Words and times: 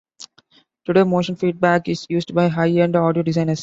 Today, 0.85 1.01
Motional 1.01 1.37
Feedback 1.37 1.87
is 1.87 2.07
used 2.09 2.33
by 2.33 2.47
high-end 2.47 2.95
audio 2.95 3.21
designers. 3.21 3.59